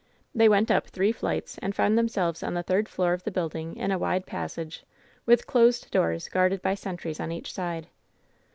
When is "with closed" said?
5.27-5.91